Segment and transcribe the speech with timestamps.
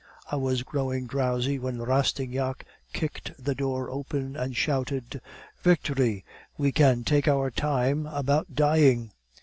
[0.31, 5.21] I was growing drowsy when Rastignac kicked the door open and shouted:
[5.61, 6.25] "'Victory!
[6.57, 9.11] Now we can take our time about dying.